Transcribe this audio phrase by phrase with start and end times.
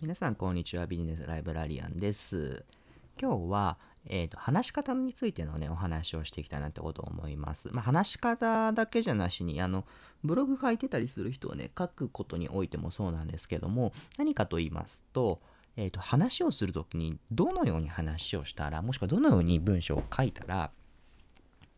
[0.00, 0.86] 皆さんこんにちは。
[0.86, 2.64] ビジネスライブラリアンです。
[3.20, 3.76] 今日は、
[4.06, 7.68] えーと、話し方についてのねお話をしていきたいなってことを思います。
[7.70, 9.84] まあ、話し方だけじゃなしにあの
[10.24, 15.38] ブログ書いてたりする人はね書くことにおいてもそうなんですけども何かと言いますと
[15.76, 20.70] えーと、話をするときにどのように話をしたらもしくはどのように文章を書いたら、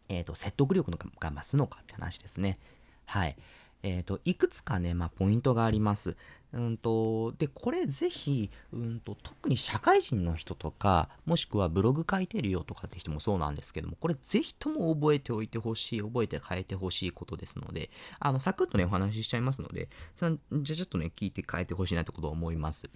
[0.09, 2.59] えーと説得力が増すのかって話ですね。
[3.07, 3.37] はい。
[3.83, 6.17] えーと、いくつかね、まあ、ポイントがあります。
[6.53, 17.91] うんと、で、これぜひ、うんと、特に社会人の人とか、もしくはブログ書いてるよとかって人もそうなんですけども、これぜひとも覚えておいてほしい、覚えて変えてほしいことですので、
[18.21, 22.91] あの、サクッとね、お話ししちゃいますので、じゃあちょっとね、聞いて変えてほしいなってことを思います。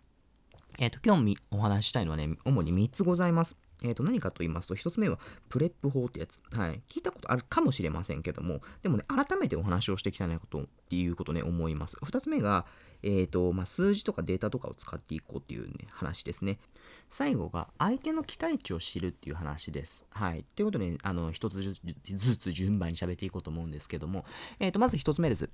[0.78, 3.66] えっ、ー、と、今日お話ししたいのはね、主に3つございます。
[3.82, 6.40] えー、と何かと言いますと、1つ目はプレップ法ってやつ。
[6.52, 6.80] はい。
[6.88, 11.96] 聞いたことあるかもしれませんけども、でもね、改めてお話をしていきたいなことっていうことね、思います。
[12.02, 12.66] 2つ目が、
[13.02, 16.58] えーとまあ、数字とかデータとかを使っていこうっていう、ね、話ですね。
[17.08, 20.06] 最後が、相手の期待値を知るっていう話です。
[20.11, 20.44] はい。
[20.56, 24.24] ということで、あの、一つずつ順番に喋っていこうと思うんですけども、
[24.58, 25.50] えー、とまず1つ目です。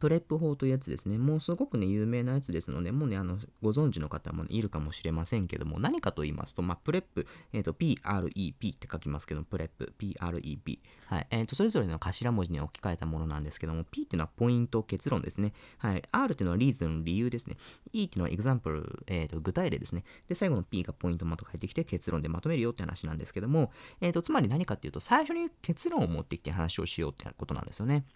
[0.00, 1.18] PREP 法というやつですね。
[1.18, 10.78] もうすごくね、有名なやつですので、もうね、あの、ご存知の方も、ね、いるかもしれませんけども、何かと言いますと、まあ、 PREP、えっ、ー、と、PREP って書きますけど、 PREP、PREP。
[11.06, 11.26] はい。
[11.30, 15.52] えっ、ー、と、それぞれの頭文字に置き換えたものなんですけども、P っていうのはポイント、結論ですね。
[15.78, 16.02] はい。
[16.10, 17.56] R っていうのはリーズン、理由ですね。
[17.92, 20.04] E っていうのはエグザンプル、えっ、ー、と、具体例ですね。
[20.28, 28.06] で、最後の P がポイントまと書いてきて結論でまとめるよって話なんですけども、えっ、と、つまり何かっていうと、最初に結論を持ってきて話をしようってことなんですよね。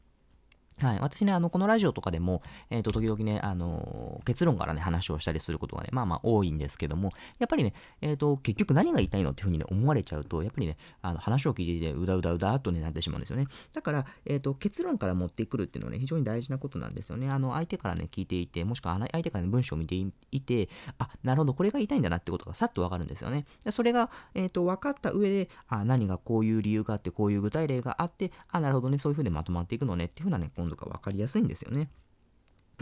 [0.80, 0.98] はい。
[1.00, 13.46] 私ね、あの、このラジオとかでも、えっ、ー、と、時々ね、あのー、結論からね、話をしたりすることがね、まあまあ多いんですけども、やっぱりね、えっ、ー、と、結局何が言いたいのっていうふうにね、思われちゃうと、やっぱりね、あの、話を聞いていて、うだうだうだっとね、なってしまうんですよね。
[13.72, 17.28] だから、えっ、と、結論から持ってくるっていうのはね、非常に大事なことなんですよね。
[17.28, 19.96] あの、相手からね、聞いていて、もしくは相手からね、文章を見て
[20.30, 20.68] いて、
[20.98, 23.46] あ、なるほど、これが言いたいんだなってことがさっとわかるんですよね。
[23.64, 31.90] でそれが、えっ、と、分かった上で、あ、何がこういう理由があって、こういう具体例があって、あ、なるほどね、そういうふうにまとまっていくのねっていうふうなね、度が分かりやすいんですよね。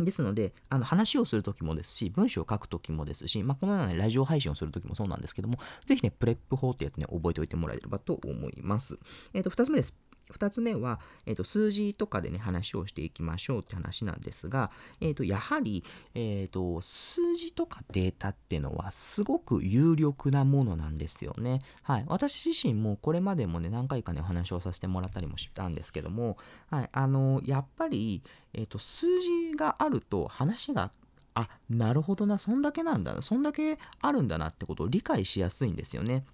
[0.05, 8.99] ですので、あの話をするときもですし、文章を書くときもですし、まあ、このような、ね、ラジオ配信をするときもそうなんですけども、ぜひね、プレップ法ってやつね、覚えておいてもらえればと思います。
[9.33, 9.95] えっ、ー、と、2つ目です。
[10.33, 14.71] 2つ目は、えーと、数字とかでね、話をしていきましょうって話なんですが、
[15.01, 21.63] えーと、やはり、えーと、数字とかデータっていうのはすごく有力なものなんですよね。
[21.83, 22.05] はい。
[22.09, 26.37] 私自身もこれまでもね、何回かね、お話をさせてもらったりもしたんですけども、
[26.71, 26.89] はい。
[26.93, 28.23] あの、やっぱり、
[28.53, 30.91] えーと、数字があると話が
[31.37, 36.25] あ、なるほどな、そんだけなんだ、そんだけあるんだなってことを理解しやすいんですよね。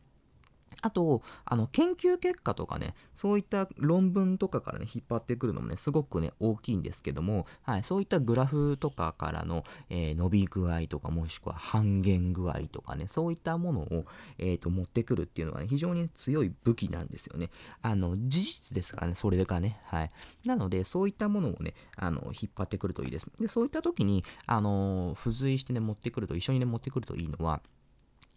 [0.81, 14.05] あと、あの、研究結果とかね、そういった論文とかからね、引っ張ってくるのもね、すごくね、大きいんですけども、はい、そういったグラフとかからの、えー、伸び具合とか、もしくは半減具合とかね、そういったものを、
[14.39, 17.51] えー、と、持ってくるっていうのはね、非常に強い武器なんですよね。
[17.83, 20.11] あの、事実ですからね、それがね、はい。
[20.45, 23.27] なので、そういったものをね、あの、引っ張ってくるといいです。
[23.41, 27.63] で、そういった時に、あの、付随してね、持ってくると、一緒にね、持ってくるといいのは、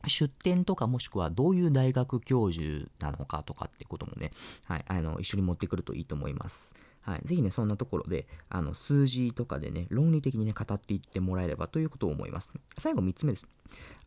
[0.10, 4.32] 出展とかもしくはどういう大学教授なのかとかってこともね、
[4.64, 6.76] はい、あの一緒に持ってくるといいと思います。
[7.02, 12.50] はい、ぜひね、そんなところで、あの数字とかでね、論理的にね、語っていってもらえればということを思います。
[12.80, 13.48] 最後3つ目です。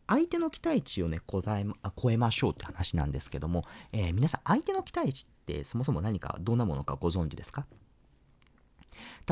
[0.05, 1.65] 相手の期待値をね、答え
[1.95, 7.65] 超えましょうって話なんですけども、えー、皆さん、相手の期待値ってそもそも何か、どんなものかご存知ですか？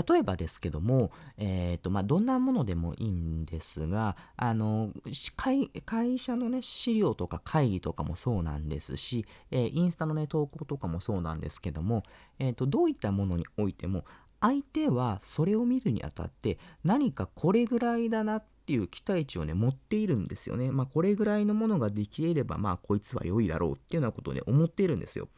[0.08, 4.92] 例えばですけども、えーとまあ、どんなものでもいいんですがあの
[5.36, 12.04] 会会社の、ね、資料とか会議とかもそうなんですし、えー、インスタの、ね、投稿とかもそうなんですけども、
[12.40, 14.06] えーと、どういったものにおいても
[14.40, 20.72] 相手はそれを見るにあたって何かこれぐらいだなっていう期待値をね持っているんですよね。
[20.72, 25.30] まあこれぐらいのものができればまあこいつは良いだろうっていうようなことをね思っているんですよ。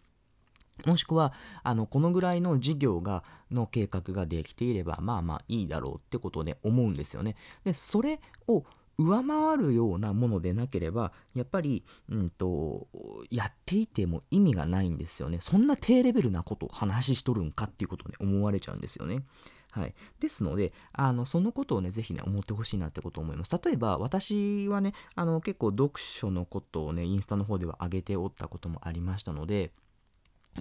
[0.86, 7.36] もしくは、あの、このぐらいの事業が、の計画ができていれば、まあまあいいだろうってことで思うんですよね。
[7.64, 8.64] で、それを
[9.00, 12.88] 上回るようなものでなければ、やっぱり、うんと、
[13.32, 15.38] やっていても意味がないんですよね。
[15.40, 19.24] そんな低レベルなことを話しとるんかっていうことをね、思われちゃうんですよね。
[19.72, 19.94] はい。
[20.20, 23.58] ですので、あの、そのことをね、ぜひね、思ってほしいなってことを思います。
[23.64, 29.72] 例えば、私はね、あの、結構読書のことをね、インスタの方では上げておったこともありましたので、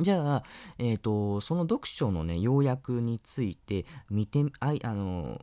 [0.00, 0.44] じゃあ、
[0.78, 5.40] え、ー、と、その読書のね、要約について見て、あい、あの、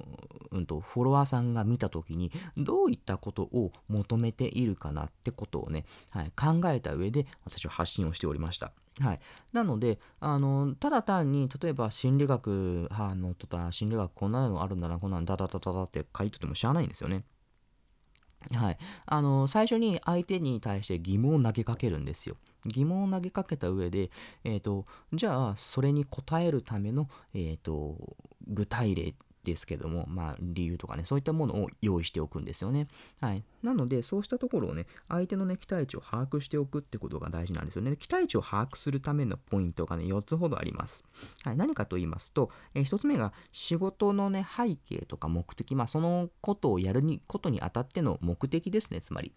[0.51, 8.71] うんと、フォロワーさんが見たときに、どういったことを求めているかなってことをね、はい、考えた上で、私は発信をしておりました。
[8.99, 9.19] はい。
[9.51, 17.25] なので、あの、ただ単に、例えば心理学、あの、とか、心理学こんなのあるんだな、こんなんだだだだだって書いてても知らないんですよね。
[18.53, 22.35] はい、あの最初に相手に対して疑問を投げかけるんですよ。
[22.65, 24.09] 疑問を投げかけた上で、
[24.43, 28.15] えーと、じゃあそれに答えるための、えーと
[28.47, 29.13] 具体例
[29.45, 32.87] ですけども、まあ、理由とかね、そういったものを用意しておくんですよね。
[33.21, 33.43] はい。
[33.63, 37.95] なので、そうしたところをね、相手のね、期待値を把握しておくってことが大事なんですよね。
[37.95, 41.05] 期待値を把握するためのポイントがね、4つほどあります。
[41.43, 41.55] はい。
[41.55, 49.31] 何かと言いますと、えー、1つ目が仕事のね、背景とか目的、まあ、そのことをやるにことにあたっての目的ですね、つまり。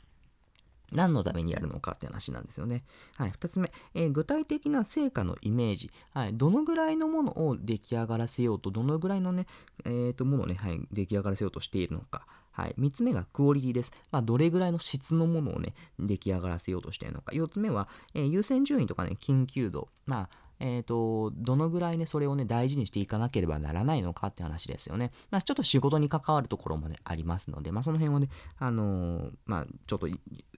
[0.92, 2.84] 何のためにやるのかって話なんですよね。
[3.16, 9.46] はい、2つ目、えー、具体的な成果のイメージ、はい、どのぐらいのものを出来上がらせようと、どのぐらいのね、
[9.84, 12.26] えー、とものをね、はい、出来上がらせようとしているのか。
[12.52, 13.92] はい、3つ目がクオリティです。
[14.10, 17.30] まあ、どれぐらいの質のものをね、出来上がらせようとしているのか。
[17.32, 19.88] 4つ目は、えー、優先順位とかね、緊急度。
[20.06, 25.12] まあ、えっ、ー、と、どのぐらいね、それをね、大事にしていかなければならないのかって話ですよね。
[25.30, 28.28] まあ、ちょっと仕事に関わるところもね、ありますので、まあ、その辺はね、
[28.58, 30.08] あのー、まあ、ちょっと、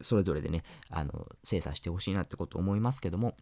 [0.02, 3.37] それぞれでね、あの、精査してほしいなってこと思いますけども、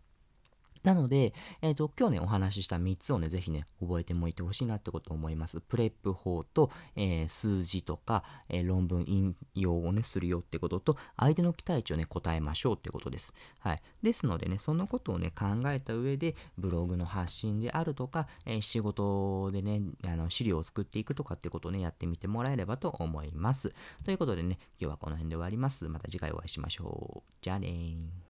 [0.89, 5.61] なので、えっ、ー、と、今日ね、お話しした3つをね、ぜひね、覚えておいてほしいなってことを思います。
[5.61, 13.35] プレップ法と、えー、数字とか、えー、論文引用をね、するよってことと、相手の期待値をね、答えましょうってことです。
[13.59, 13.83] はい。
[14.03, 23.75] ですのでね、そのことをね、考えた上で、ブログの発信であるとか、え仕事でね、あの、資料を作っていくとかってことをね、やってみてもらえればと思います。
[24.07, 25.87] ということでね、今日はこの辺で終わります。
[25.87, 27.33] また次回お会いしましょう。
[27.43, 28.19] じゃあねー。